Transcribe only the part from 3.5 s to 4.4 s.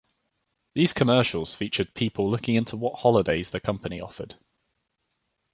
the company offered.